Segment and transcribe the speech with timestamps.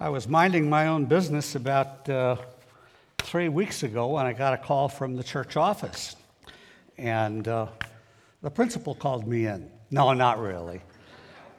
[0.00, 2.36] I was minding my own business about uh,
[3.18, 6.14] three weeks ago when I got a call from the church office.
[6.96, 7.66] And uh,
[8.40, 9.68] the principal called me in.
[9.90, 10.82] No, not really.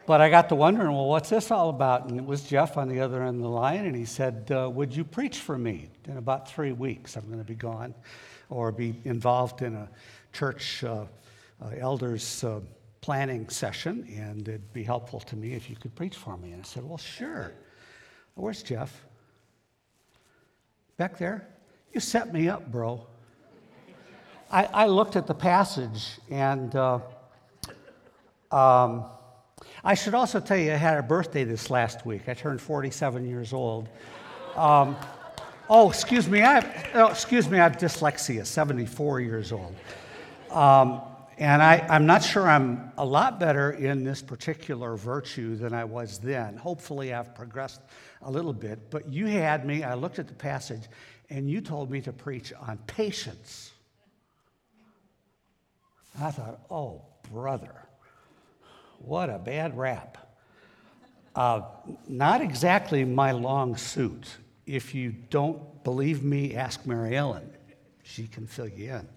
[0.06, 2.08] But I got to wondering, well, what's this all about?
[2.08, 4.70] And it was Jeff on the other end of the line, and he said, uh,
[4.70, 5.90] Would you preach for me?
[6.08, 7.94] In about three weeks, I'm going to be gone
[8.50, 9.90] or be involved in a
[10.32, 11.04] church uh,
[11.62, 12.62] uh, elders uh,
[13.02, 16.54] planning session, and it'd be helpful to me if you could preach for me.
[16.54, 17.52] And I said, Well, sure.
[18.40, 19.06] Where's Jeff?
[20.96, 21.46] Back there?
[21.94, 23.06] You set me up, bro.
[24.50, 27.00] I, I looked at the passage, and uh,
[28.50, 29.04] um,
[29.84, 32.30] I should also tell you I had a birthday this last week.
[32.30, 33.90] I turned 47 years old.
[34.56, 34.96] Um,
[35.70, 36.42] oh, excuse me.
[36.42, 37.60] I have, oh, excuse me.
[37.60, 38.46] I have dyslexia.
[38.46, 39.76] 74 years old.
[40.50, 41.02] Um,
[41.40, 45.86] and I, I'm not sure I'm a lot better in this particular virtue than I
[45.86, 46.58] was then.
[46.58, 47.80] Hopefully, I've progressed
[48.22, 48.92] a little bit.
[48.92, 50.84] But you had me, I looked at the passage,
[51.30, 53.72] and you told me to preach on patience.
[56.20, 57.86] I thought, oh, brother,
[58.98, 60.18] what a bad rap.
[61.34, 61.62] Uh,
[62.10, 64.28] not exactly my long suit.
[64.66, 67.50] If you don't believe me, ask Mary Ellen.
[68.04, 69.08] She can fill you in.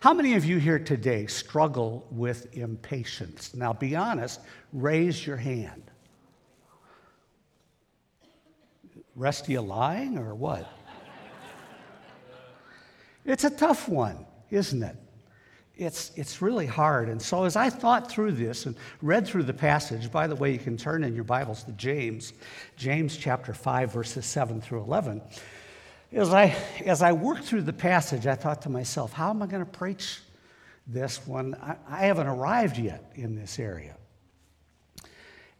[0.00, 3.52] How many of you here today struggle with impatience?
[3.52, 4.40] Now, be honest,
[4.72, 5.82] raise your hand.
[9.16, 10.70] Rest you lying or what?
[13.24, 14.96] it's a tough one, isn't it?
[15.74, 17.08] It's, it's really hard.
[17.08, 20.52] And so, as I thought through this and read through the passage, by the way,
[20.52, 22.32] you can turn in your Bibles to James,
[22.76, 25.22] James chapter 5, verses 7 through 11.
[26.12, 26.56] As I,
[26.86, 29.70] as I worked through the passage, I thought to myself, how am I going to
[29.70, 30.20] preach
[30.86, 33.94] this when I, I haven't arrived yet in this area?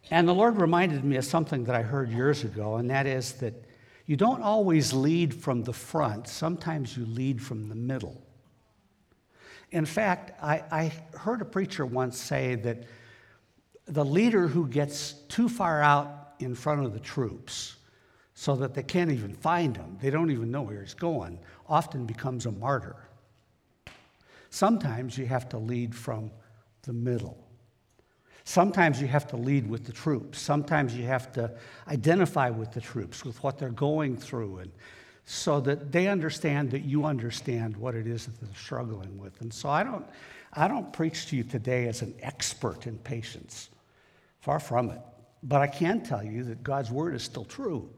[0.09, 3.33] And the Lord reminded me of something that I heard years ago, and that is
[3.33, 3.53] that
[4.07, 8.19] you don't always lead from the front, sometimes you lead from the middle.
[9.69, 12.85] In fact, I, I heard a preacher once say that
[13.85, 17.75] the leader who gets too far out in front of the troops
[18.39, 22.05] so that they can't even find him, they don't even know where he's going, often
[22.05, 22.95] becomes a martyr.
[24.49, 26.31] Sometimes you have to lead from
[26.83, 27.45] the middle.
[28.45, 30.39] Sometimes you have to lead with the troops.
[30.39, 31.51] Sometimes you have to
[31.89, 34.71] identify with the troops, with what they're going through, and
[35.25, 39.41] so that they understand that you understand what it is that they're struggling with.
[39.41, 40.05] And so I don't,
[40.53, 43.69] I don't preach to you today as an expert in patience.
[44.39, 45.01] Far from it.
[45.43, 47.89] But I can tell you that God's word is still true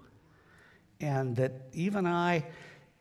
[1.01, 2.45] and that even I,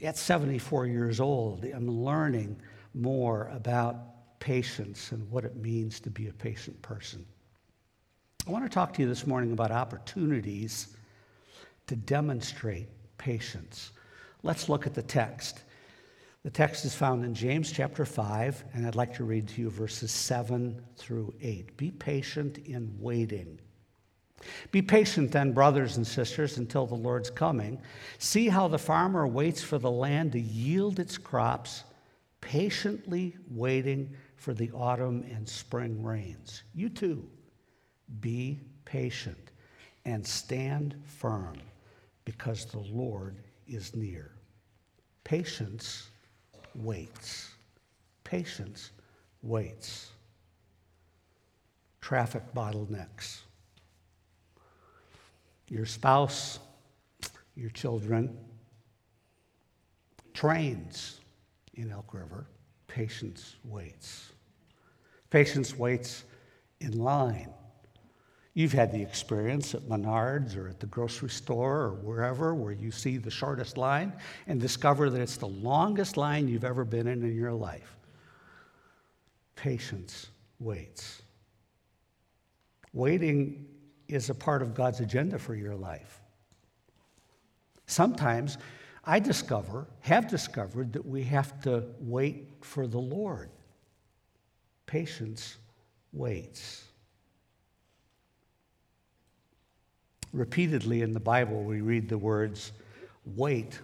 [0.03, 2.61] at 74 years old, am learning
[2.95, 7.25] more about patience and what it means to be a patient person.
[8.49, 10.97] I want to talk to you this morning about opportunities
[11.87, 13.93] to demonstrate patience.
[14.43, 15.63] Let's look at the text.
[16.43, 19.69] The text is found in James chapter 5, and I'd like to read to you
[19.69, 21.77] verses 7 through 8.
[21.77, 23.61] Be patient in waiting
[24.71, 27.81] be patient then, brothers and sisters, until the Lord's coming.
[28.19, 31.85] See how the farmer waits for the land to yield its crops,
[32.41, 36.63] patiently waiting for the autumn and spring rains.
[36.75, 37.29] You too,
[38.21, 39.51] be patient
[40.05, 41.59] and stand firm
[42.25, 43.37] because the Lord
[43.67, 44.33] is near.
[45.25, 46.09] Patience
[46.75, 47.51] waits.
[48.25, 48.91] Patience
[49.43, 50.11] waits.
[52.01, 53.41] Traffic bottlenecks
[55.71, 56.59] your spouse,
[57.55, 58.37] your children,
[60.35, 61.21] trains
[61.75, 62.47] in Elk River.
[62.89, 64.33] Patience waits.
[65.31, 66.25] Patience waits
[66.81, 67.51] in line.
[68.55, 72.91] You've had the experience at Menards or at the grocery store or wherever where you
[72.91, 74.13] see the shortest line
[74.49, 77.97] and discover that it's the longest line you've ever been in in your life.
[79.55, 80.27] Patience
[80.59, 81.23] waits.
[82.93, 83.70] Waiting
[84.13, 86.21] is a part of God's agenda for your life.
[87.87, 88.59] Sometimes
[89.05, 93.51] I discover, have discovered, that we have to wait for the Lord.
[94.87, 95.57] Patience
[96.13, 96.85] waits.
[100.33, 102.73] Repeatedly in the Bible, we read the words,
[103.25, 103.81] wait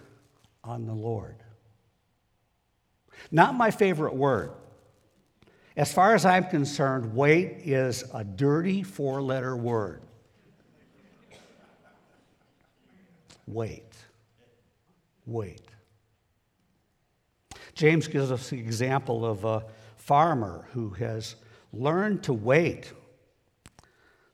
[0.63, 1.35] on the Lord.
[3.31, 4.51] Not my favorite word.
[5.75, 10.01] As far as I'm concerned, wait is a dirty four letter word.
[13.47, 13.95] Wait.
[15.25, 15.61] Wait.
[17.73, 19.65] James gives us the example of a
[19.95, 21.35] farmer who has
[21.73, 22.91] learned to wait.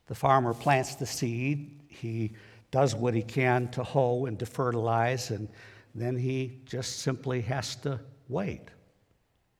[0.06, 2.32] The farmer plants the seed, he
[2.70, 5.48] does what he can to hoe and to fertilize, and
[5.94, 8.68] then he just simply has to wait.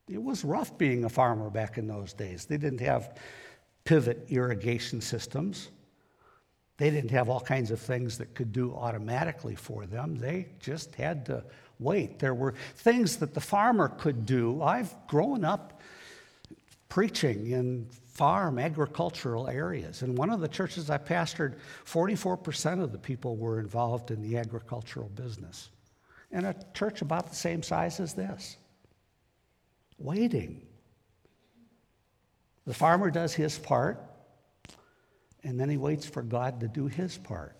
[0.08, 2.44] It was rough being a farmer back in those days.
[2.44, 3.18] They didn't have
[3.84, 5.70] pivot irrigation systems.
[6.76, 10.16] They didn't have all kinds of things that could do automatically for them.
[10.16, 11.44] They just had to
[11.78, 12.18] wait.
[12.18, 14.62] There were things that the farmer could do.
[14.62, 15.80] I've grown up
[16.88, 20.02] preaching in farm agricultural areas.
[20.02, 24.36] In one of the churches I pastored, 44% of the people were involved in the
[24.38, 25.70] agricultural business.
[26.30, 28.56] In a church about the same size as this.
[29.98, 30.62] Waiting.
[32.66, 34.00] The farmer does his part,
[35.44, 37.56] and then he waits for God to do his part.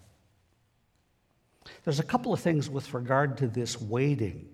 [1.85, 4.49] There's a couple of things with regard to this waiting.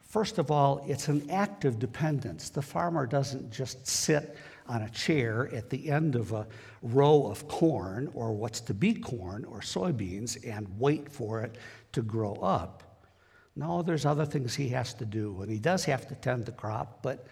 [0.00, 2.50] First of all, it's an act of dependence.
[2.50, 4.36] The farmer doesn't just sit
[4.68, 6.46] on a chair at the end of a
[6.82, 11.56] row of corn or what's to be corn or soybeans and wait for it
[11.92, 13.08] to grow up.
[13.56, 15.42] No, there's other things he has to do.
[15.42, 17.26] And he does have to tend the crop, but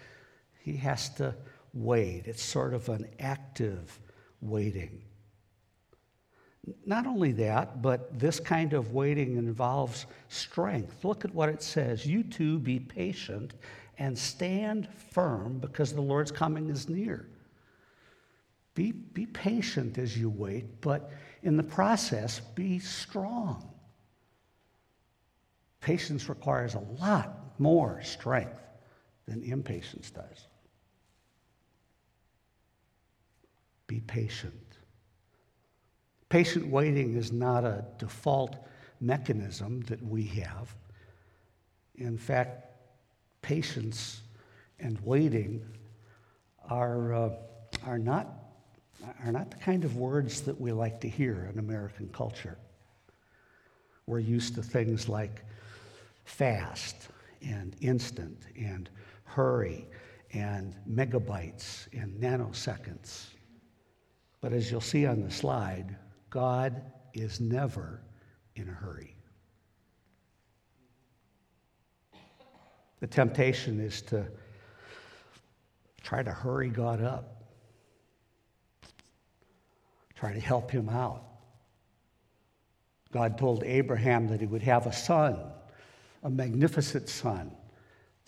[0.59, 1.35] he has to
[1.73, 2.23] wait.
[2.25, 3.99] It's sort of an active
[4.41, 5.01] waiting.
[6.85, 11.03] Not only that, but this kind of waiting involves strength.
[11.03, 12.05] Look at what it says.
[12.05, 13.53] You too be patient
[13.97, 17.27] and stand firm because the Lord's coming is near.
[18.73, 21.11] Be, be patient as you wait, but
[21.43, 23.67] in the process, be strong.
[25.81, 28.61] Patience requires a lot more strength
[29.27, 30.47] than impatience does.
[34.07, 34.53] Patient.
[36.29, 38.55] Patient waiting is not a default
[38.99, 40.73] mechanism that we have.
[41.95, 42.67] In fact,
[43.41, 44.21] patience
[44.79, 45.61] and waiting
[46.69, 47.29] are, uh,
[47.85, 48.27] are, not,
[49.25, 52.57] are not the kind of words that we like to hear in American culture.
[54.07, 55.43] We're used to things like
[56.25, 57.09] fast
[57.41, 58.89] and instant and
[59.25, 59.87] hurry
[60.33, 63.25] and megabytes and nanoseconds.
[64.41, 65.95] But as you'll see on the slide,
[66.29, 66.81] God
[67.13, 68.01] is never
[68.55, 69.15] in a hurry.
[72.99, 74.27] The temptation is to
[76.03, 77.43] try to hurry God up,
[80.15, 81.23] try to help him out.
[83.11, 85.37] God told Abraham that he would have a son,
[86.23, 87.51] a magnificent son,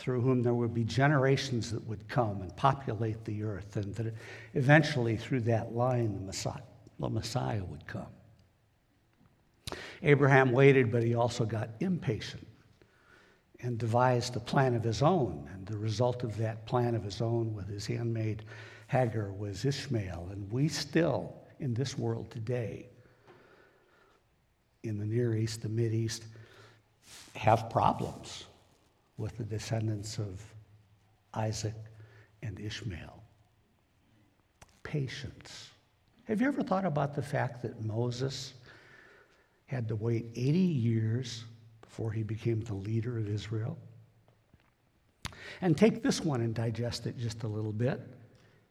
[0.04, 4.14] through whom there would be generations that would come and populate the earth, and that
[4.54, 6.62] eventually, through that line, the Messiah
[7.00, 8.12] the Messiah would come.
[10.02, 12.46] Abraham waited, but he also got impatient
[13.62, 15.50] and devised a plan of his own.
[15.54, 18.44] And the result of that plan of his own with his handmaid
[18.88, 20.28] Hagar was Ishmael.
[20.32, 22.88] And we still, in this world today,
[24.84, 26.26] in the Near East, the Mid East,
[27.36, 28.46] have problems
[29.24, 30.44] with the descendants of
[31.34, 31.74] Isaac
[32.42, 33.24] and Ishmael.
[34.84, 35.70] Patience.
[36.26, 38.54] Have you ever thought about the fact that Moses
[39.66, 41.46] had to wait 80 years
[41.82, 43.78] before he became the leader of Israel?
[45.62, 48.02] And take this one and digest it just a little bit.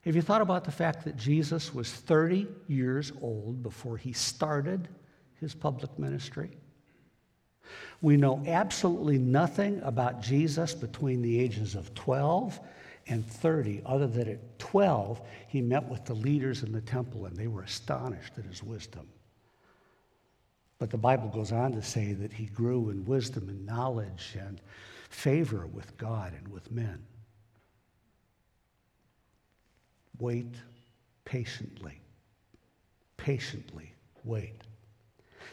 [0.02, 4.86] Have you thought about the fact that Jesus was 30 years old before he started
[5.40, 6.50] his public ministry?
[8.02, 12.60] We know absolutely nothing about Jesus between the ages of 12
[13.06, 17.36] and 30, other than at 12, he met with the leaders in the temple and
[17.36, 19.08] they were astonished at his wisdom.
[20.78, 24.60] But the Bible goes on to say that he grew in wisdom and knowledge and
[25.08, 27.04] favor with God and with men.
[30.18, 30.54] Wait
[31.24, 32.00] patiently.
[33.16, 33.94] Patiently
[34.24, 34.62] wait.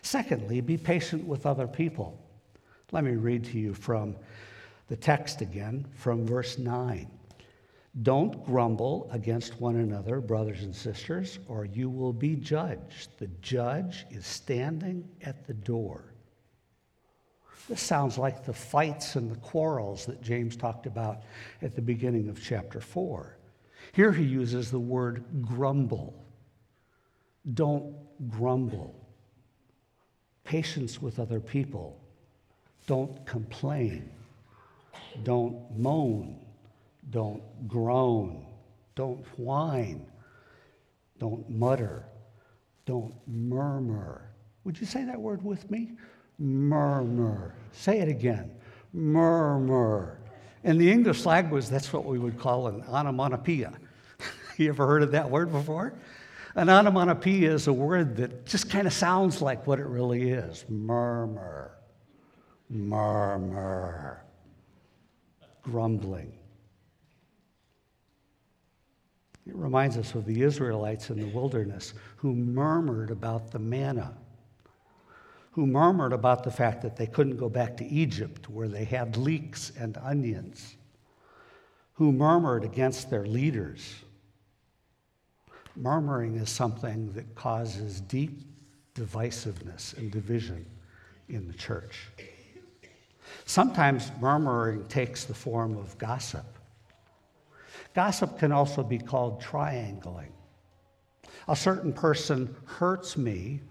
[0.01, 2.19] Secondly, be patient with other people.
[2.91, 4.15] Let me read to you from
[4.87, 7.09] the text again, from verse 9.
[8.01, 13.17] Don't grumble against one another, brothers and sisters, or you will be judged.
[13.17, 16.13] The judge is standing at the door.
[17.67, 21.21] This sounds like the fights and the quarrels that James talked about
[21.61, 23.37] at the beginning of chapter 4.
[23.91, 26.25] Here he uses the word grumble.
[27.53, 27.95] Don't
[28.29, 28.95] grumble.
[30.43, 31.99] Patience with other people.
[32.89, 34.09] Don't complain.
[35.23, 36.39] Don't moan
[37.09, 38.45] don't groan.
[38.95, 40.05] Don't whine.
[41.17, 42.05] Don't mutter.
[42.85, 44.31] Don't murmur.
[44.63, 45.91] Would you say that word with me?
[46.37, 47.55] Murmur.
[47.71, 48.51] Say it again.
[48.93, 50.19] Murmur.
[50.63, 53.73] In the English language, that's what we would call an onomatopoeia.
[54.57, 55.93] you ever heard of that word before?
[56.55, 60.65] An onomatopoeia is a word that just kind of sounds like what it really is
[60.67, 61.71] murmur,
[62.69, 64.23] murmur,
[65.63, 66.31] grumbling.
[69.47, 74.15] It reminds us of the Israelites in the wilderness who murmured about the manna,
[75.51, 79.17] who murmured about the fact that they couldn't go back to Egypt where they had
[79.17, 80.75] leeks and onions,
[81.93, 83.95] who murmured against their leaders.
[85.75, 88.41] Murmuring is something that causes deep
[88.93, 90.65] divisiveness and division
[91.27, 92.09] in the church.
[93.49, 96.45] Sometimes murmuring takes the form of gossip.
[97.95, 100.31] Gossip can also be called triangling.
[101.47, 103.61] A certain person hurts me,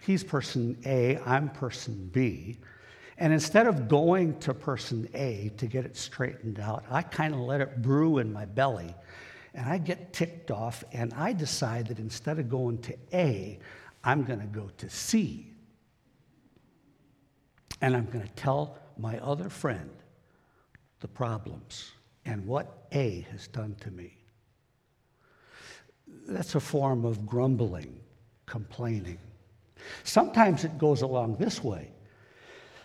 [0.00, 2.56] he's person A, I'm person B.
[3.18, 7.40] And instead of going to person A to get it straightened out, I kind of
[7.40, 8.94] let it brew in my belly
[9.52, 13.58] and I get ticked off and I decide that instead of going to A,
[14.02, 15.52] I'm going to go to C.
[17.82, 19.90] And I'm going to tell my other friend
[21.00, 21.92] the problems
[22.24, 24.16] and what A has done to me.
[26.26, 28.00] That's a form of grumbling,
[28.46, 29.18] complaining.
[30.04, 31.92] Sometimes it goes along this way.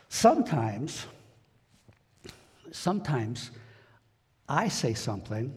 [0.10, 1.06] Sometimes,
[2.72, 3.52] sometimes
[4.48, 5.54] I say something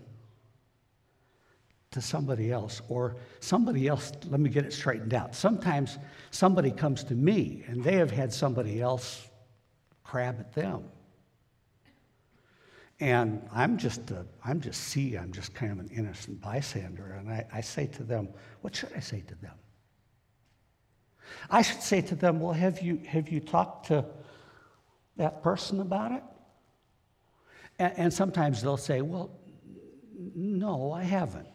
[1.90, 5.34] to somebody else, or somebody else, let me get it straightened out.
[5.34, 5.98] Sometimes
[6.30, 9.28] somebody comes to me and they have had somebody else
[10.06, 10.84] crab at them.
[12.98, 17.16] And I'm just, a, I'm just C, I'm just kind of an innocent bystander.
[17.18, 18.28] And I, I say to them,
[18.62, 19.52] what should I say to them?
[21.50, 24.04] I should say to them, well, have you, have you talked to
[25.16, 26.22] that person about it?
[27.78, 29.30] And, and sometimes they'll say, well,
[30.34, 31.48] no, I haven't.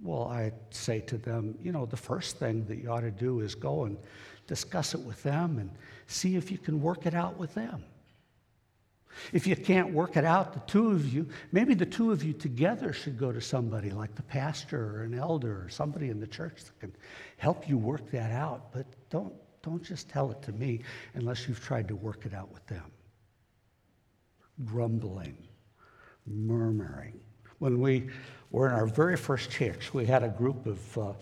[0.00, 3.40] Well, I say to them, you know, the first thing that you ought to do
[3.40, 3.98] is go and
[4.48, 5.70] discuss it with them and
[6.08, 7.84] see if you can work it out with them.
[9.32, 12.32] If you can't work it out, the two of you, maybe the two of you
[12.32, 16.26] together should go to somebody like the pastor or an elder or somebody in the
[16.26, 16.92] church that can
[17.36, 18.72] help you work that out.
[18.72, 20.80] But don't, don't just tell it to me
[21.14, 22.84] unless you've tried to work it out with them.
[24.64, 25.36] Grumbling,
[26.26, 27.20] murmuring.
[27.58, 28.08] When we
[28.50, 31.12] were in our very first church, we had a group of uh,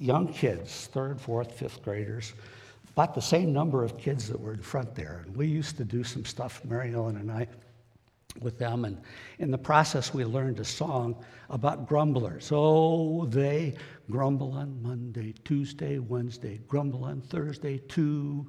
[0.00, 2.32] young kids, third, fourth, fifth graders
[2.92, 5.22] about the same number of kids that were in front there.
[5.24, 7.46] And we used to do some stuff, Mary Ellen and I,
[8.40, 8.84] with them.
[8.84, 9.00] And
[9.38, 11.16] in the process, we learned a song
[11.50, 12.50] about grumblers.
[12.52, 13.74] Oh, they
[14.10, 18.46] grumble on Monday, Tuesday, Wednesday, grumble on Thursday, too,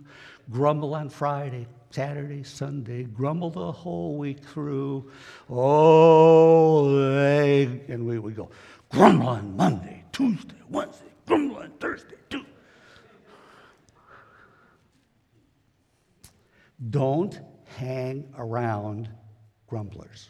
[0.49, 5.11] grumble on Friday, Saturday, Sunday, grumble the whole week through.
[5.49, 8.49] Oh, they, and we would go,
[8.89, 11.10] grumble on Monday, Tuesday, Wednesday,
[11.79, 12.15] Tuesday.
[16.89, 17.39] Don't
[17.77, 19.09] hang around
[19.67, 20.29] grumblers.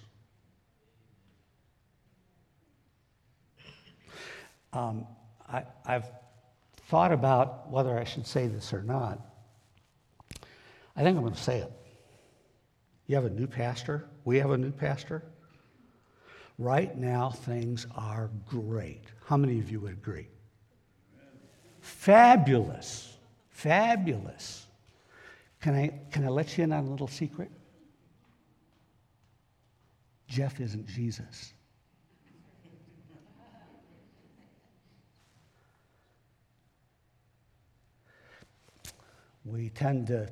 [4.73, 5.07] Um,
[5.49, 6.05] I, I've
[6.87, 9.19] thought about whether I should say this or not.
[10.95, 11.71] I think I'm going to say it.
[13.07, 14.09] You have a new pastor.
[14.23, 15.23] We have a new pastor.
[16.57, 19.05] Right now, things are great.
[19.25, 20.27] How many of you would agree?
[21.81, 23.17] Fabulous.
[23.49, 24.67] Fabulous.
[25.59, 27.51] Can I, can I let you in on a little secret?
[30.27, 31.53] Jeff isn't Jesus.
[39.43, 40.29] We tend to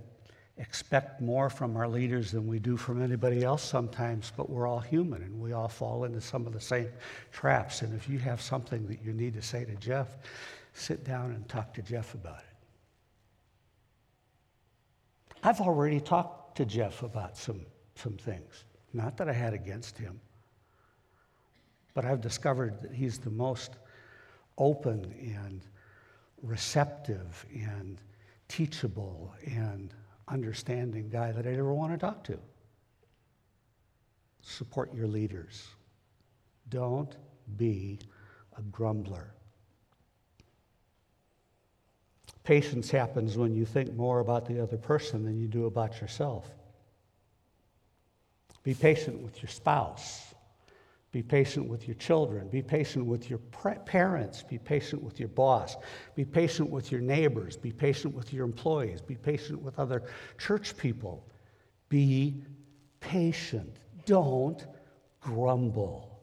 [0.58, 4.80] expect more from our leaders than we do from anybody else sometimes, but we're all
[4.80, 6.90] human and we all fall into some of the same
[7.32, 7.82] traps.
[7.82, 10.18] And if you have something that you need to say to Jeff,
[10.80, 12.46] sit down and talk to Jeff about it.
[15.44, 18.66] I've already talked to Jeff about some, some things.
[18.94, 20.20] Not that I had against him,
[21.94, 23.74] but I've discovered that he's the most
[24.58, 25.62] open and
[26.42, 28.02] receptive and
[28.48, 29.94] teachable and
[30.28, 32.40] understanding guy that I'd ever want to talk to.
[34.42, 35.68] Support your leaders.
[36.70, 37.16] Don't
[37.58, 38.00] be
[38.58, 39.34] a grumbler.
[42.50, 46.48] Patience happens when you think more about the other person than you do about yourself.
[48.64, 50.34] Be patient with your spouse.
[51.12, 52.48] Be patient with your children.
[52.48, 54.42] Be patient with your parents.
[54.42, 55.76] Be patient with your boss.
[56.16, 57.56] Be patient with your neighbors.
[57.56, 59.00] Be patient with your employees.
[59.00, 60.02] Be patient with other
[60.40, 61.24] church people.
[61.88, 62.42] Be
[63.00, 63.78] patient.
[64.08, 64.66] Don't
[65.22, 66.20] grumble.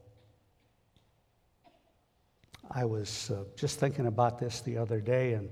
[2.69, 5.49] I was uh, just thinking about this the other day and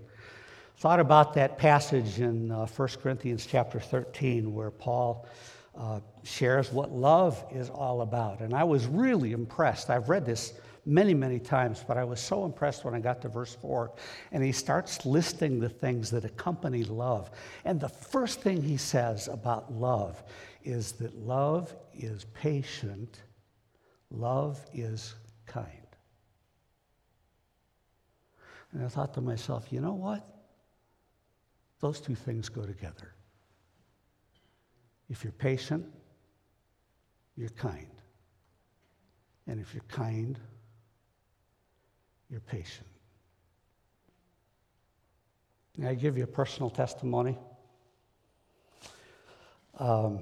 [0.85, 5.27] thought about that passage in uh, 1 Corinthians chapter 13 where Paul
[5.79, 8.41] uh, shares what love is all about.
[8.41, 9.89] And I was really impressed.
[9.89, 10.53] I've read this
[10.85, 13.95] many, many times, but I was so impressed when I got to verse 4.
[14.31, 17.31] And he starts listing the things that accompany love.
[17.65, 20.23] And the first thing he says about love
[20.65, 23.23] is that love is patient,
[24.11, 25.15] love is
[25.47, 25.71] kind.
[28.73, 30.34] And I thought to myself, you know what?
[31.85, 33.13] Those two things go together.
[35.11, 35.85] If you're patient,
[37.37, 38.01] you're kind.
[39.47, 40.41] And if you're kind,
[42.31, 42.87] you're patient.
[45.77, 47.37] May I give you a personal testimony?
[49.79, 50.21] Um,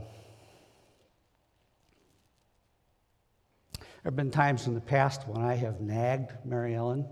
[3.79, 7.07] there have been times in the past when I have nagged Mary Ellen.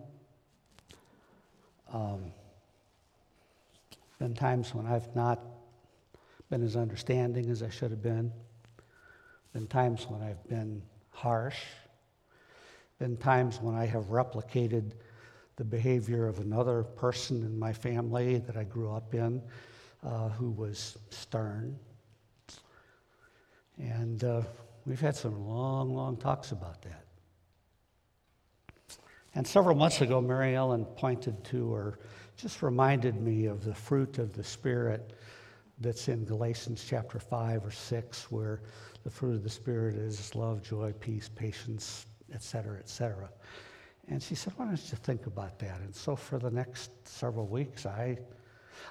[1.93, 2.33] Um,
[4.21, 5.41] been times when I've not
[6.49, 8.31] been as understanding as I should have been.
[9.53, 11.59] Been times when I've been harsh
[13.01, 14.93] been times when I have replicated
[15.57, 19.41] the behavior of another person in my family that I grew up in
[20.05, 21.79] uh, who was stern.
[23.79, 24.43] And uh,
[24.85, 27.07] we've had some long, long talks about that.
[29.35, 32.01] And several months ago, Mary Ellen pointed to or
[32.41, 35.13] just reminded me of the fruit of the Spirit
[35.79, 38.63] that's in Galatians chapter 5 or 6, where
[39.05, 43.29] the fruit of the Spirit is love, joy, peace, patience, et cetera, et cetera.
[44.09, 45.81] And she said, Why don't you think about that?
[45.81, 48.19] And so for the next several weeks, I,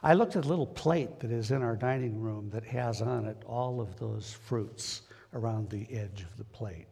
[0.04, 3.26] I looked at a little plate that is in our dining room that has on
[3.26, 5.02] it all of those fruits
[5.34, 6.88] around the edge of the plate.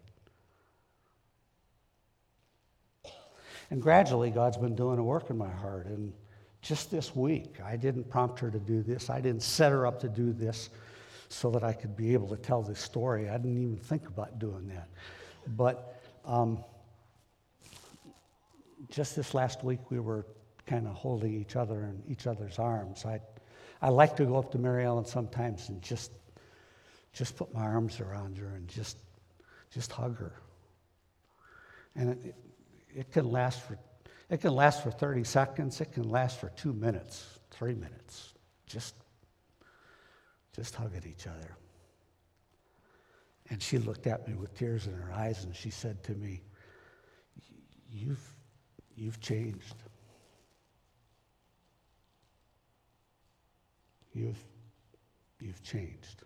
[3.70, 5.88] And gradually, God's been doing a work in my heart.
[5.88, 6.14] And
[6.68, 10.02] just this week, I didn't prompt her to do this, I didn't set her up
[10.02, 10.70] to do this
[11.30, 13.30] so that I could be able to tell this story.
[13.30, 14.90] I didn't even think about doing that.
[15.56, 16.64] But um,
[18.90, 20.26] just this last week, we were
[20.66, 23.06] kind of holding each other in each other's arms.
[23.06, 23.22] I,
[23.82, 26.12] I like to go up to Mary Ellen sometimes and just,
[27.14, 28.98] just put my arms around her and just,
[29.74, 30.34] just hug her.
[31.96, 32.36] And it, it,
[32.94, 33.78] it can last for,
[34.30, 35.80] it can last for 30 seconds.
[35.80, 38.34] It can last for two minutes, three minutes.
[38.66, 38.96] Just,
[40.54, 41.56] just hug at each other.
[43.50, 46.42] And she looked at me with tears in her eyes and she said to me,
[47.90, 48.36] You've,
[48.96, 49.76] you've changed.
[54.14, 54.44] You've,
[55.40, 56.24] you've changed.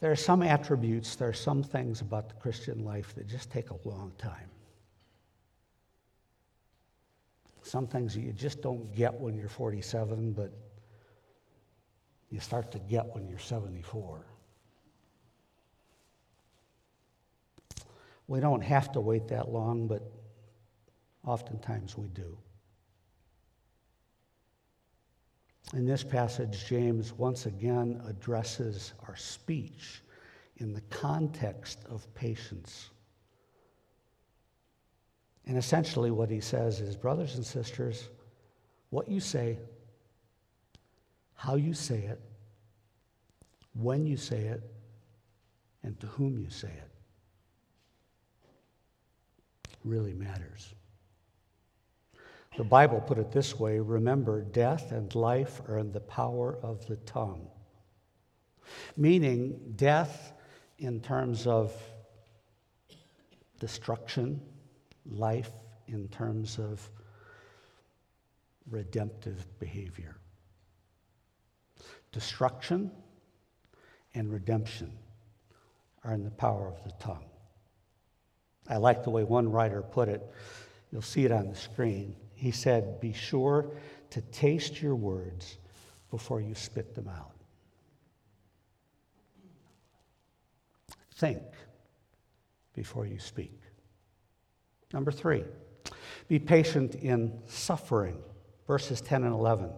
[0.00, 3.70] There are some attributes, there are some things about the Christian life that just take
[3.70, 4.50] a long time.
[7.62, 10.52] Some things you just don't get when you're 47, but
[12.30, 14.24] you start to get when you're 74.
[18.28, 20.02] We don't have to wait that long, but
[21.24, 22.38] oftentimes we do.
[25.74, 30.02] In this passage, James once again addresses our speech
[30.56, 32.90] in the context of patience.
[35.46, 38.08] And essentially, what he says is, brothers and sisters,
[38.90, 39.58] what you say
[41.38, 42.20] how you say it,
[43.74, 44.60] when you say it,
[45.84, 46.90] and to whom you say it
[49.84, 50.74] really matters.
[52.56, 56.86] The Bible put it this way remember, death and life are in the power of
[56.86, 57.48] the tongue.
[58.96, 60.32] Meaning, death
[60.78, 61.72] in terms of
[63.60, 64.40] destruction,
[65.06, 65.50] life
[65.86, 66.88] in terms of
[68.70, 70.16] redemptive behavior.
[72.12, 72.90] Destruction
[74.14, 74.92] and redemption
[76.04, 77.24] are in the power of the tongue.
[78.68, 80.22] I like the way one writer put it.
[80.90, 82.14] You'll see it on the screen.
[82.38, 83.66] He said, Be sure
[84.10, 85.58] to taste your words
[86.08, 87.32] before you spit them out.
[91.16, 91.42] Think
[92.74, 93.60] before you speak.
[94.92, 95.42] Number three,
[96.28, 98.18] be patient in suffering.
[98.68, 99.70] Verses 10 and 11.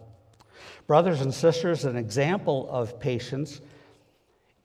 [0.86, 3.62] Brothers and sisters, an example of patience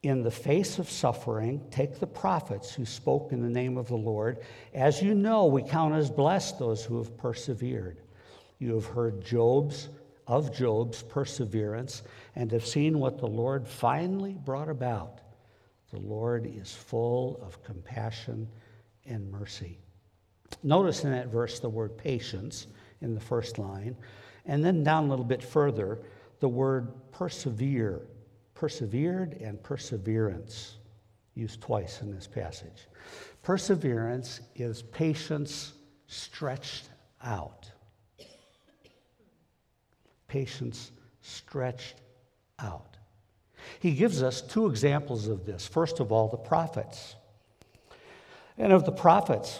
[0.07, 3.95] in the face of suffering, take the prophets who spoke in the name of the
[3.95, 4.39] Lord.
[4.73, 8.01] As you know, we count as blessed those who have persevered.
[8.59, 9.89] You have heard Job's
[10.27, 12.03] of Job's perseverance
[12.35, 15.21] and have seen what the Lord finally brought about.
[15.91, 18.47] The Lord is full of compassion
[19.05, 19.77] and mercy.
[20.63, 22.67] Notice in that verse the word patience
[23.01, 23.95] in the first line,
[24.45, 25.99] and then down a little bit further,
[26.39, 28.01] the word persevere,
[28.55, 30.77] persevered and perseverance,
[31.35, 32.87] used twice in this passage.
[33.43, 35.73] Perseverance is patience
[36.07, 36.89] stretched
[37.23, 37.69] out.
[40.27, 40.91] Patience
[41.21, 41.95] stretched
[42.59, 42.97] out.
[43.79, 45.67] He gives us two examples of this.
[45.67, 47.15] First of all, the prophets.
[48.57, 49.59] And of the prophets,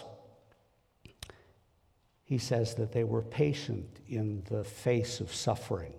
[2.24, 5.92] he says that they were patient in the face of suffering.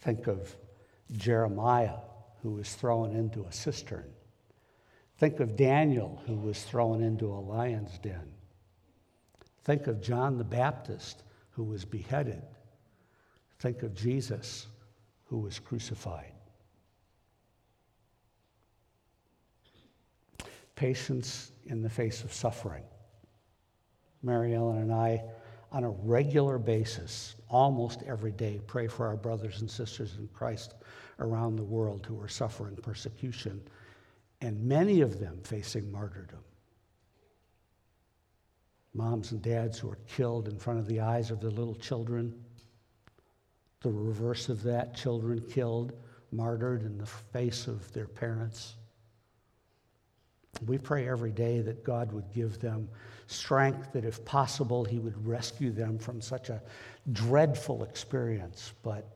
[0.00, 0.56] Think of
[1.16, 1.98] Jeremiah,
[2.42, 4.04] who was thrown into a cistern.
[5.18, 8.32] Think of Daniel, who was thrown into a lion's den.
[9.64, 12.42] Think of John the Baptist, who was beheaded.
[13.58, 14.66] Think of Jesus,
[15.24, 16.32] who was crucified.
[20.76, 22.84] Patience in the face of suffering.
[24.22, 25.24] Mary Ellen and I,
[25.70, 30.74] on a regular basis, almost every day, pray for our brothers and sisters in Christ
[31.18, 33.60] around the world who are suffering persecution,
[34.40, 36.38] and many of them facing martyrdom.
[38.94, 42.34] Moms and dads who are killed in front of the eyes of their little children.
[43.80, 45.92] The reverse of that, children killed,
[46.32, 48.77] martyred in the face of their parents.
[50.66, 52.88] We pray every day that God would give them
[53.26, 56.62] strength, that if possible, He would rescue them from such a
[57.12, 58.72] dreadful experience.
[58.82, 59.06] But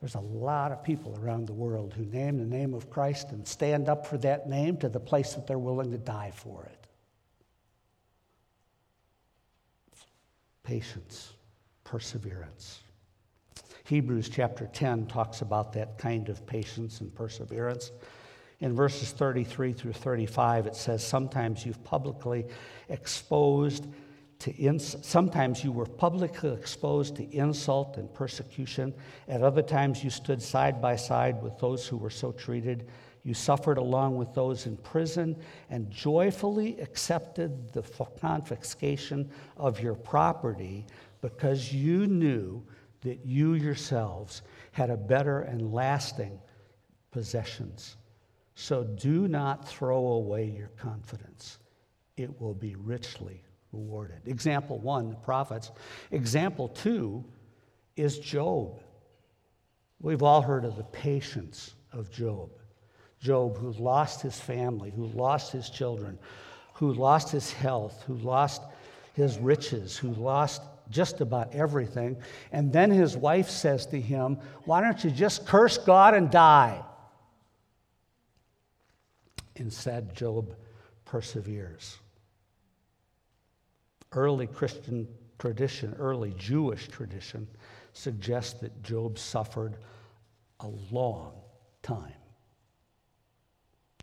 [0.00, 3.46] there's a lot of people around the world who name the name of Christ and
[3.46, 6.86] stand up for that name to the place that they're willing to die for it.
[10.62, 11.32] Patience,
[11.84, 12.80] perseverance.
[13.84, 17.90] Hebrews chapter 10 talks about that kind of patience and perseverance.
[18.60, 22.46] In verses 33 through 35, it says, Sometimes you've publicly
[22.88, 23.86] exposed
[24.40, 28.94] to ins- sometimes you were publicly exposed to insult and persecution.
[29.26, 32.88] At other times, you stood side by side with those who were so treated.
[33.24, 35.36] You suffered along with those in prison
[35.70, 37.82] and joyfully accepted the
[38.20, 40.86] confiscation of your property
[41.20, 42.64] because you knew
[43.02, 44.42] that you yourselves
[44.72, 46.38] had a better and lasting
[47.10, 47.96] possessions.
[48.60, 51.58] So do not throw away your confidence,
[52.16, 53.40] it will be richly
[53.72, 54.18] rewarded.
[54.26, 55.70] Example one, the prophets.
[56.10, 57.24] Example two
[57.94, 58.80] is Job.
[60.00, 62.50] We've all heard of the patience of Job.
[63.20, 66.18] Job, who lost his family, who lost his children,
[66.74, 68.62] who lost his health, who lost
[69.14, 72.16] his riches, who lost just about everything.
[72.50, 76.82] And then his wife says to him, Why don't you just curse God and die?
[79.58, 80.54] Instead, Job
[81.04, 81.98] perseveres.
[84.12, 85.06] Early Christian
[85.38, 87.46] tradition, early Jewish tradition,
[87.92, 89.76] suggests that Job suffered
[90.60, 91.32] a long
[91.82, 92.12] time.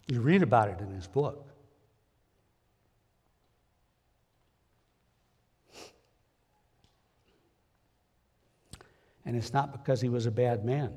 [0.08, 1.50] You read about it in his book.
[9.26, 10.96] And it's not because he was a bad man.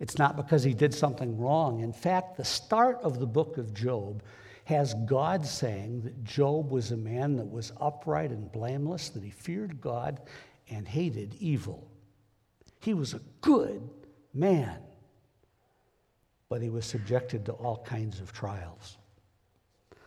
[0.00, 1.80] It's not because he did something wrong.
[1.80, 4.22] In fact, the start of the book of Job
[4.64, 9.30] has God saying that Job was a man that was upright and blameless, that he
[9.30, 10.20] feared God
[10.70, 11.86] and hated evil.
[12.80, 13.88] He was a good
[14.32, 14.78] man,
[16.48, 18.96] but he was subjected to all kinds of trials.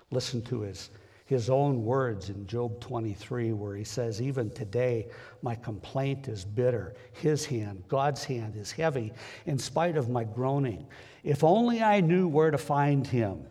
[0.10, 0.90] Listen to his
[1.34, 5.08] his own words in Job 23, where he says, Even today,
[5.42, 6.96] my complaint is bitter.
[7.12, 9.12] His hand, God's hand, is heavy
[9.46, 10.88] in spite of my groaning.
[11.24, 13.46] If only I knew where to find him.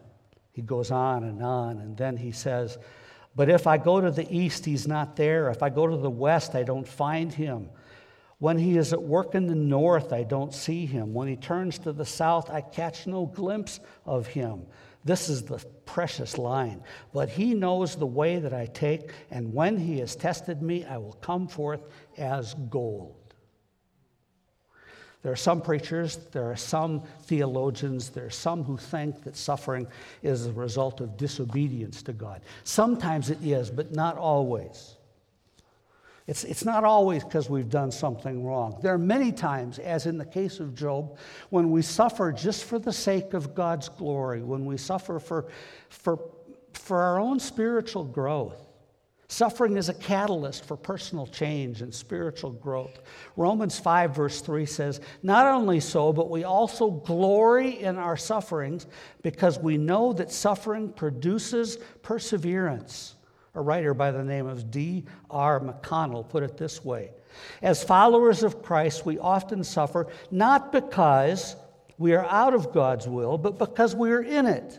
[0.52, 2.78] He goes on and on, and then he says,
[3.34, 5.50] But if I go to the east, he's not there.
[5.50, 7.68] If I go to the west, I don't find him.
[8.38, 11.14] When he is at work in the north, I don't see him.
[11.14, 14.66] When he turns to the south, I catch no glimpse of him.
[15.04, 16.82] This is the precious line.
[17.12, 20.98] But he knows the way that I take, and when he has tested me, I
[20.98, 21.80] will come forth
[22.16, 23.16] as gold.
[25.22, 29.86] There are some preachers, there are some theologians, there are some who think that suffering
[30.22, 32.42] is a result of disobedience to God.
[32.64, 34.96] Sometimes it is, but not always.
[36.26, 38.78] It's, it's not always because we've done something wrong.
[38.80, 41.18] There are many times, as in the case of Job,
[41.50, 45.46] when we suffer just for the sake of God's glory, when we suffer for,
[45.88, 46.20] for,
[46.74, 48.62] for our own spiritual growth.
[49.26, 53.00] Suffering is a catalyst for personal change and spiritual growth.
[53.34, 58.86] Romans 5, verse 3 says, Not only so, but we also glory in our sufferings
[59.22, 63.14] because we know that suffering produces perseverance.
[63.54, 65.60] A writer by the name of D.R.
[65.60, 67.10] McConnell put it this way
[67.60, 71.56] As followers of Christ, we often suffer not because
[71.98, 74.78] we are out of God's will, but because we are in it.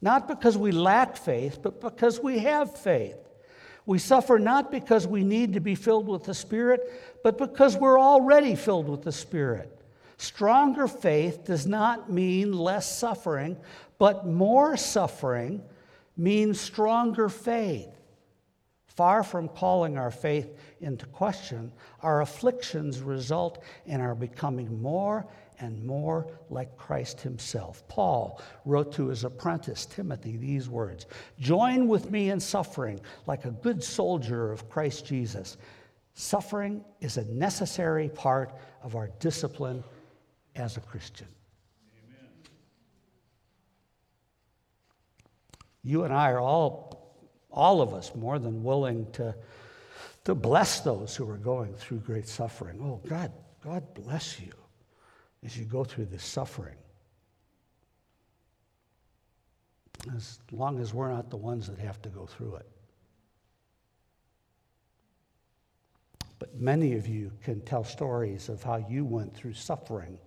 [0.00, 3.16] Not because we lack faith, but because we have faith.
[3.86, 6.80] We suffer not because we need to be filled with the Spirit,
[7.24, 9.80] but because we're already filled with the Spirit.
[10.18, 13.56] Stronger faith does not mean less suffering,
[13.98, 15.62] but more suffering
[16.16, 17.88] means stronger faith.
[18.86, 25.26] Far from calling our faith into question, our afflictions result in our becoming more
[25.60, 27.86] and more like Christ himself.
[27.88, 31.06] Paul wrote to his apprentice Timothy these words
[31.38, 35.56] Join with me in suffering like a good soldier of Christ Jesus.
[36.14, 39.82] Suffering is a necessary part of our discipline
[40.54, 41.28] as a Christian.
[45.84, 47.16] You and I are all,
[47.50, 49.34] all of us, more than willing to,
[50.24, 52.80] to bless those who are going through great suffering.
[52.82, 53.32] Oh, God,
[53.64, 54.52] God bless you
[55.44, 56.76] as you go through this suffering.
[60.14, 62.68] As long as we're not the ones that have to go through it.
[66.38, 70.18] But many of you can tell stories of how you went through suffering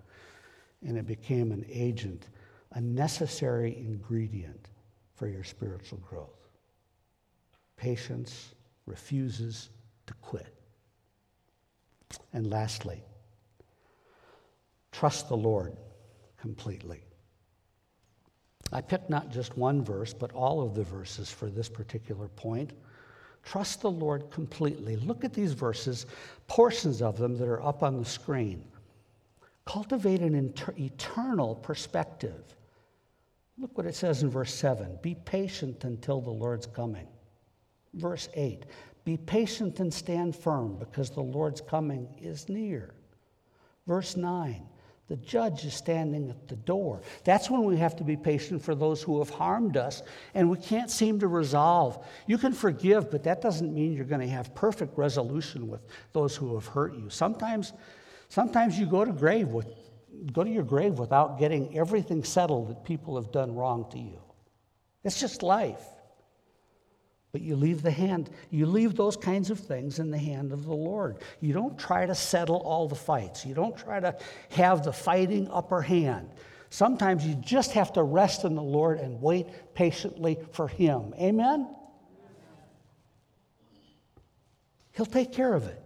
[0.85, 2.27] and it became an agent,
[2.71, 4.69] a necessary ingredient
[5.15, 6.49] for your spiritual growth.
[7.77, 8.53] Patience
[8.85, 9.69] refuses
[10.07, 10.53] to quit.
[12.33, 13.03] And lastly,
[14.95, 15.75] Trust the Lord
[16.37, 17.01] completely.
[18.71, 22.71] I picked not just one verse, but all of the verses for this particular point.
[23.43, 24.95] Trust the Lord completely.
[24.95, 26.05] Look at these verses,
[26.47, 28.63] portions of them that are up on the screen.
[29.65, 32.55] Cultivate an inter- eternal perspective.
[33.57, 37.07] Look what it says in verse 7 Be patient until the Lord's coming.
[37.93, 38.65] Verse 8
[39.03, 42.93] Be patient and stand firm because the Lord's coming is near.
[43.87, 44.67] Verse 9
[45.07, 47.01] the judge is standing at the door.
[47.23, 50.01] That's when we have to be patient for those who have harmed us
[50.33, 52.03] and we can't seem to resolve.
[52.25, 55.81] You can forgive, but that doesn't mean you're going to have perfect resolution with
[56.13, 57.11] those who have hurt you.
[57.11, 57.73] Sometimes,
[58.29, 59.67] sometimes you go to grave with,
[60.33, 64.19] go to your grave without getting everything settled that people have done wrong to you.
[65.03, 65.83] It's just life.
[67.31, 70.63] But you leave the hand, you leave those kinds of things in the hand of
[70.63, 71.17] the Lord.
[71.41, 73.45] You don't try to settle all the fights.
[73.45, 74.17] You don't try to
[74.51, 76.29] have the fighting upper hand.
[76.69, 81.13] Sometimes you just have to rest in the Lord and wait patiently for Him.
[81.19, 81.67] Amen?
[84.93, 85.84] He'll take care of it.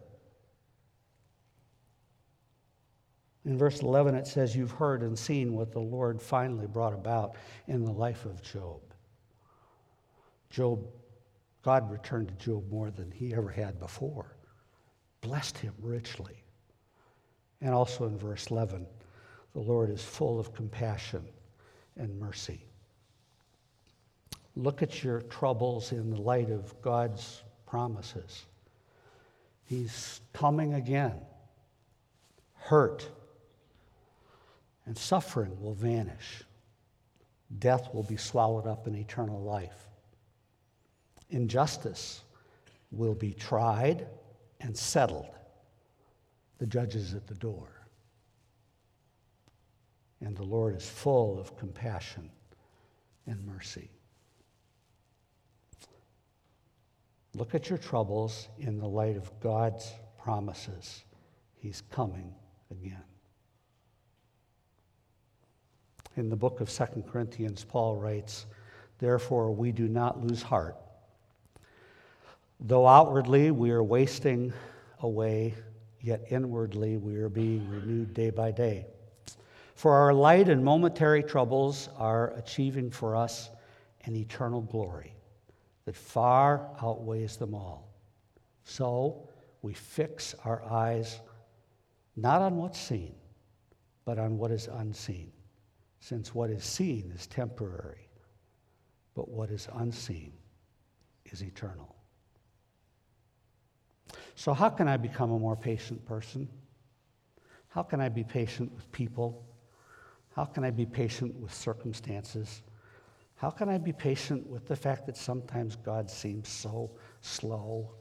[3.46, 7.36] In verse 11, it says, You've heard and seen what the Lord finally brought about
[7.68, 8.82] in the life of Job.
[10.50, 10.86] Job
[11.62, 14.36] God returned to Job more than he ever had before,
[15.22, 16.44] blessed him richly.
[17.62, 18.86] And also in verse 11,
[19.54, 21.26] the Lord is full of compassion
[21.98, 22.66] and mercy.
[24.56, 28.46] Look at your troubles in the light of God's promises.
[29.66, 31.22] He's coming again.
[32.54, 33.10] Hurt
[34.90, 36.44] and suffering will vanish.
[37.60, 39.88] Death will be swallowed up in eternal life
[41.30, 42.24] injustice
[42.92, 44.08] will be tried
[44.62, 45.30] and settled.
[46.58, 47.70] The judge is at the door.
[50.22, 52.30] And the Lord is full of compassion
[53.26, 53.90] and mercy.
[57.36, 61.04] Look at your troubles in the light of God's promises.
[61.56, 62.34] He's coming
[62.72, 63.04] again.
[66.20, 68.46] In the book of Second Corinthians, Paul writes,
[68.98, 70.76] Therefore, we do not lose heart.
[72.60, 74.52] Though outwardly we are wasting
[75.00, 75.56] away,
[76.02, 78.86] yet inwardly we are being renewed day by day.
[79.76, 83.50] For our light and momentary troubles are achieving for us
[84.04, 85.14] an eternal glory
[85.86, 87.94] that far outweighs them all.
[88.66, 89.30] So
[89.62, 91.22] we fix our eyes
[92.18, 93.16] not on what's seen,
[94.04, 95.32] but on what is unseen,
[96.00, 98.10] since what is seen is temporary,
[99.16, 100.34] but what is unseen
[101.26, 101.96] is eternal.
[104.36, 106.48] So, how can I become a more patient person?
[107.68, 109.46] How can I be patient with people?
[110.36, 112.62] How can I be patient with circumstances?
[113.36, 117.92] How can I be patient with the fact that sometimes God seems so slow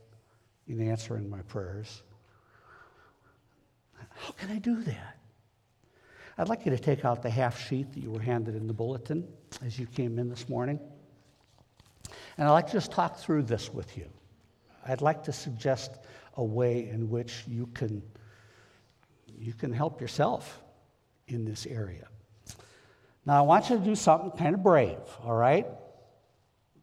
[0.68, 2.02] in answering my prayers.
[4.14, 5.17] How can I do that?
[6.40, 8.72] I'd like you to take out the half sheet that you were handed in the
[8.72, 9.26] bulletin
[9.64, 10.78] as you came in this morning.
[12.36, 14.06] And I'd like to just talk through this with you.
[14.86, 15.98] I'd like to suggest
[16.36, 18.00] a way in which you can,
[19.36, 20.62] you can help yourself
[21.26, 22.06] in this area.
[23.26, 25.66] Now, I want you to do something kind of brave, all right?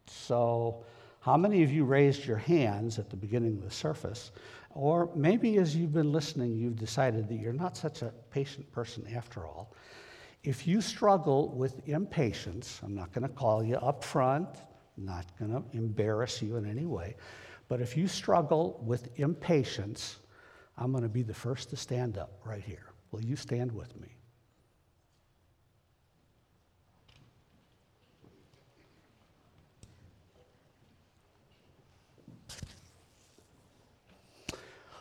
[0.06, 0.84] So,
[1.20, 4.32] how many of you raised your hands at the beginning of the service?
[4.76, 9.06] Or maybe as you've been listening, you've decided that you're not such a patient person
[9.14, 9.72] after all.
[10.44, 14.48] If you struggle with impatience, I'm not going to call you up front,
[14.98, 17.16] not going to embarrass you in any way,
[17.68, 20.18] but if you struggle with impatience,
[20.76, 22.92] I'm going to be the first to stand up right here.
[23.12, 24.15] Will you stand with me?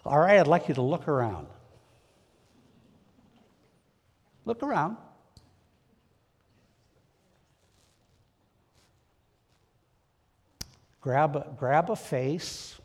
[0.06, 1.48] All right, I'd like you to look around.
[4.46, 4.98] Look around.
[11.02, 12.76] Grab a, grab a face.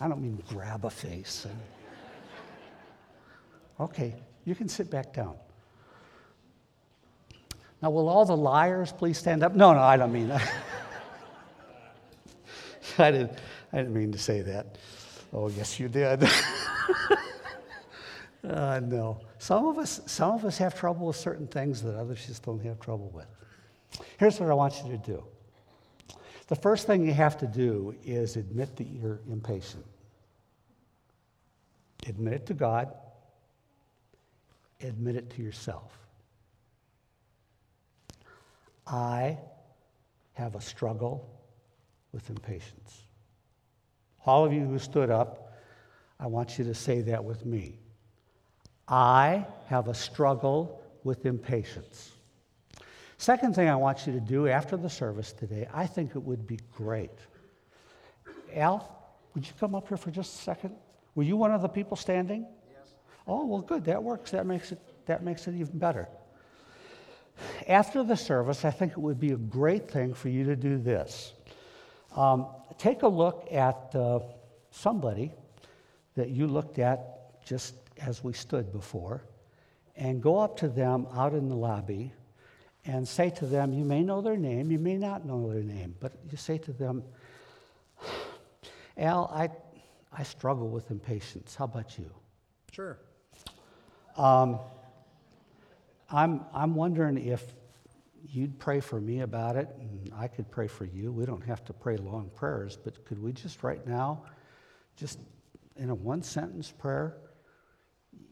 [0.00, 1.46] I don't mean grab a face.
[3.78, 5.36] Okay, you can sit back down.
[7.82, 9.54] Now, will all the liars please stand up?
[9.54, 10.48] No, no, I don't mean that.
[12.98, 13.32] I, didn't,
[13.72, 14.78] I didn't mean to say that.
[15.32, 16.22] Oh, yes, you did.
[18.44, 19.20] uh, no.
[19.38, 22.62] Some of, us, some of us have trouble with certain things that others just don't
[22.64, 23.26] have trouble with.
[24.18, 25.24] Here's what I want you to do
[26.48, 29.86] the first thing you have to do is admit that you're impatient.
[32.06, 32.92] Admit it to God,
[34.82, 35.96] admit it to yourself.
[38.86, 39.38] I
[40.34, 41.30] have a struggle
[42.12, 43.01] with impatience.
[44.24, 45.52] All of you who stood up,
[46.20, 47.78] I want you to say that with me.
[48.88, 52.12] I have a struggle with impatience.
[53.18, 56.46] Second thing I want you to do after the service today, I think it would
[56.46, 57.10] be great.
[58.54, 60.74] Al, would you come up here for just a second?
[61.14, 62.46] Were you one of the people standing?
[62.68, 62.94] Yes.
[63.26, 63.84] Oh, well, good.
[63.84, 64.30] That works.
[64.32, 66.08] That makes it, that makes it even better.
[67.66, 70.78] After the service, I think it would be a great thing for you to do
[70.78, 71.32] this.
[72.16, 72.46] Um,
[72.78, 74.20] take a look at uh,
[74.70, 75.32] somebody
[76.14, 79.22] that you looked at just as we stood before
[79.96, 82.12] and go up to them out in the lobby
[82.84, 85.94] and say to them, you may know their name, you may not know their name,
[86.00, 87.02] but you say to them,
[88.96, 89.48] Al, I,
[90.16, 91.54] I struggle with impatience.
[91.54, 92.10] How about you?
[92.72, 92.98] Sure.
[94.16, 94.58] Um,
[96.10, 97.54] I'm, I'm wondering if
[98.28, 101.12] you'd pray for me about it, and I could pray for you.
[101.12, 104.24] We don't have to pray long prayers, but could we just right now,
[104.96, 105.18] just
[105.76, 107.18] in a one sentence prayer,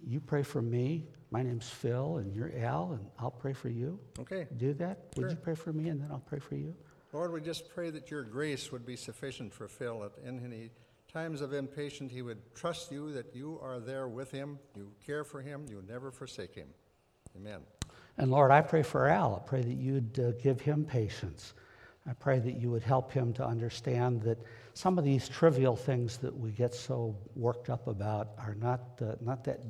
[0.04, 1.08] you pray for me.
[1.30, 3.98] My name's Phil, and you're Al, and I'll pray for you.
[4.18, 4.46] Okay.
[4.56, 4.98] Do that?
[5.14, 5.24] Sure.
[5.24, 6.74] Would you pray for me, and then I'll pray for you?
[7.12, 10.00] Lord, we just pray that your grace would be sufficient for Phil.
[10.00, 10.70] That in any
[11.12, 15.24] times of impatience, he would trust you, that you are there with him, you care
[15.24, 16.68] for him, you never forsake him.
[17.36, 17.60] Amen.
[18.20, 19.34] And Lord, I pray for Al.
[19.42, 21.54] I pray that you'd uh, give him patience.
[22.06, 24.36] I pray that you would help him to understand that
[24.74, 29.14] some of these trivial things that we get so worked up about are not, uh,
[29.22, 29.60] not that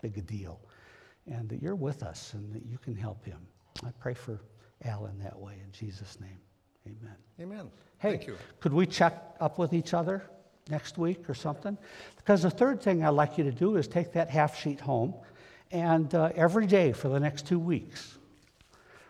[0.00, 0.58] big a deal.
[1.30, 3.38] And that you're with us and that you can help him.
[3.86, 4.40] I pray for
[4.84, 5.54] Al in that way.
[5.64, 6.40] In Jesus' name,
[6.88, 7.16] amen.
[7.40, 7.70] Amen.
[7.98, 8.36] Hey, Thank you.
[8.58, 10.24] could we check up with each other
[10.68, 11.78] next week or something?
[12.16, 15.14] Because the third thing I'd like you to do is take that half sheet home
[15.72, 18.18] and uh, every day for the next two weeks,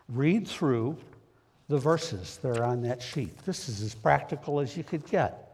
[0.09, 0.97] read through
[1.69, 3.37] the verses that are on that sheet.
[3.45, 5.49] This is as practical as you could get.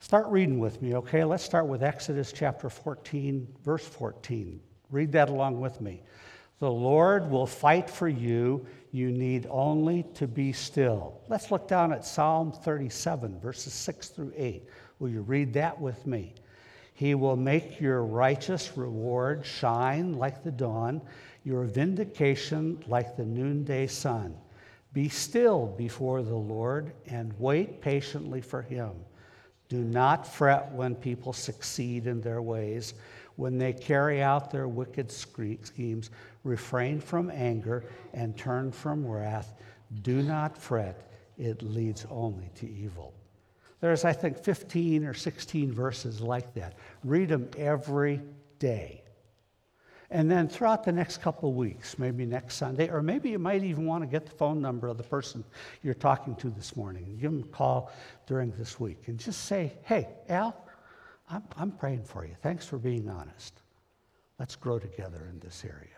[0.00, 1.24] Start reading with me, okay?
[1.24, 4.60] Let's start with Exodus chapter 14, verse 14.
[4.90, 6.02] Read that along with me.
[6.60, 8.66] The Lord will fight for you.
[8.92, 11.20] You need only to be still.
[11.28, 14.68] Let's look down at Psalm 37, verses 6 through 8.
[14.98, 16.34] Will you read that with me?
[16.98, 21.00] He will make your righteous reward shine like the dawn,
[21.44, 24.36] your vindication like the noonday sun.
[24.92, 28.90] Be still before the Lord and wait patiently for him.
[29.68, 32.94] Do not fret when people succeed in their ways,
[33.36, 36.10] when they carry out their wicked schemes.
[36.42, 39.54] Refrain from anger and turn from wrath.
[40.02, 43.14] Do not fret, it leads only to evil.
[43.80, 46.74] There's, I think, 15 or 16 verses like that.
[47.04, 48.20] Read them every
[48.58, 49.02] day.
[50.10, 53.62] And then throughout the next couple of weeks, maybe next Sunday, or maybe you might
[53.62, 55.44] even want to get the phone number of the person
[55.82, 57.92] you're talking to this morning give them a call
[58.26, 60.56] during this week and just say, hey, Al,
[61.30, 62.34] I'm, I'm praying for you.
[62.42, 63.60] Thanks for being honest.
[64.38, 65.88] Let's grow together in this area.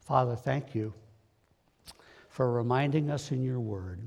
[0.00, 0.94] Father, thank you
[2.28, 3.98] for reminding us in your word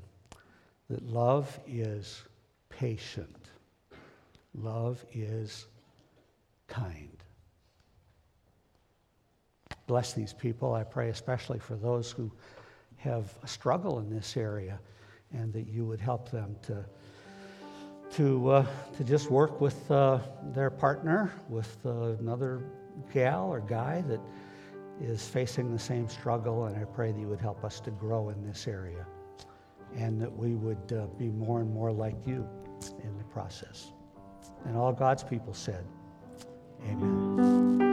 [0.92, 2.22] that love is
[2.68, 3.50] patient,
[4.54, 5.66] love is
[6.68, 7.18] kind.
[9.88, 10.74] Bless these people.
[10.74, 12.30] I pray especially for those who
[12.98, 14.80] have a struggle in this area
[15.32, 16.86] and that you would help them to,
[18.12, 18.66] to, uh,
[18.98, 20.20] to just work with uh,
[20.54, 22.66] their partner, with uh, another
[23.14, 24.20] gal or guy that
[25.00, 26.66] is facing the same struggle.
[26.66, 29.06] And I pray that you would help us to grow in this area
[29.98, 32.48] and that we would uh, be more and more like you
[33.04, 33.92] in the process.
[34.66, 35.86] And all God's people said,
[36.88, 37.91] Amen.